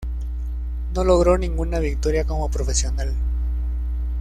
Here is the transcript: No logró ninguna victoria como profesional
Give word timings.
No 0.95 1.03
logró 1.03 1.37
ninguna 1.37 1.77
victoria 1.77 2.25
como 2.25 2.49
profesional 2.49 3.13